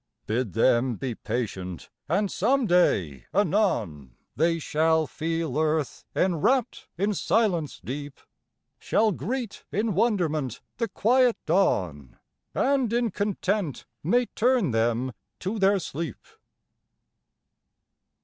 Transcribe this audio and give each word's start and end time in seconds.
Bid 0.25 0.53
them 0.53 0.95
be 0.95 1.13
patient, 1.13 1.91
and 2.09 2.31
some 2.31 2.65
day, 2.65 3.27
anon, 3.35 4.15
They 4.35 4.57
shall 4.57 5.05
feel 5.05 5.59
earth 5.59 6.05
enwrapt 6.15 6.87
in 6.97 7.13
silence 7.13 7.79
deep; 7.85 8.19
Shall 8.79 9.11
greet, 9.11 9.63
in 9.71 9.93
wonderment, 9.93 10.59
the 10.77 10.87
quiet 10.87 11.37
dawn, 11.45 12.17
And 12.55 12.91
in 12.91 13.11
content 13.11 13.85
may 14.03 14.25
turn 14.25 14.71
them 14.71 15.13
to 15.41 15.59
their 15.59 15.77
sleep. 15.77 16.25